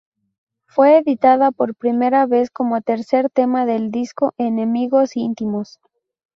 Fue 0.65 0.97
editada 0.97 1.51
por 1.51 1.75
primera 1.75 2.25
vez 2.25 2.49
como 2.49 2.81
tercer 2.81 3.29
tema 3.29 3.67
del 3.67 3.91
disco 3.91 4.33
"Enemigos 4.39 5.15
Íntimos". 5.15 5.77